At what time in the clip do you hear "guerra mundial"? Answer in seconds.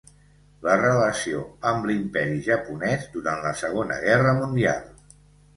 4.07-4.85